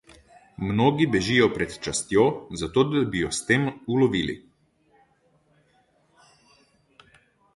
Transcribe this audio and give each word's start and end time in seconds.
Mnogi 0.67 1.05
bežijo 1.15 1.49
pred 1.57 1.73
častjo, 1.87 2.23
zato 2.61 2.85
da 2.93 3.03
bi 3.15 3.21
jo 3.23 3.29
s 3.39 3.45
tem 3.49 3.67
ulovili. 3.97 4.37